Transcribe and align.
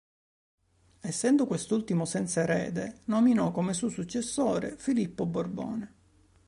Essendo 1.01 1.45
quest'ultimo 1.45 2.05
senza 2.05 2.41
erede 2.41 3.01
nominò 3.03 3.51
come 3.51 3.73
suo 3.75 3.87
successore 3.89 4.75
Filippo 4.75 5.27
Borbone. 5.27 5.95